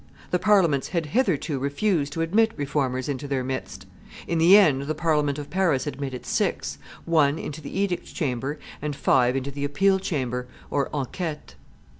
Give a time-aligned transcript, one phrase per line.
[0.31, 3.85] The Parliaments had hitherto refused to admit Reformers into their midst;
[4.25, 8.95] in the end the Parliament of Paris admitted six, one into the edict chamber and
[8.95, 11.53] five into the appeal chamber (enquetes).